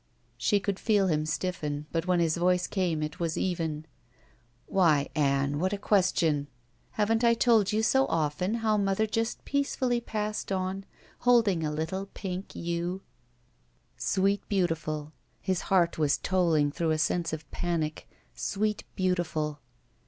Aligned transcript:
She 0.35 0.59
could 0.59 0.79
feel 0.79 1.05
him 1.09 1.27
stiffen, 1.27 1.85
but 1.91 2.07
when 2.07 2.19
his 2.19 2.35
voice 2.35 2.65
came 2.65 3.03
it 3.03 3.19
was 3.19 3.37
even. 3.37 3.85
"Why, 4.65 5.09
Ann, 5.13 5.59
what 5.59 5.73
a— 5.73 5.77
question! 5.91 6.47
Haven't 6.93 7.23
I 7.23 7.35
told 7.35 7.71
you 7.71 7.83
so 7.83 8.07
often 8.07 8.55
how 8.65 8.77
mother 8.77 9.05
just 9.05 9.45
peacefully 9.45 10.01
passed 10.01 10.51
on, 10.51 10.85
holding 11.19 11.63
a 11.63 11.69
Uttle 11.69 12.07
pink 12.15 12.55
you." 12.55 13.03
Sweet 13.95 14.41
Beautiful— 14.49 15.13
^hds 15.47 15.61
heart 15.69 15.99
was 15.99 16.17
tolling 16.17 16.71
through 16.71 16.89
a 16.89 16.97
sense 16.97 17.31
of 17.31 17.45
panic— 17.51 18.09
Sweet 18.33 18.83
Beautiful. 18.95 19.59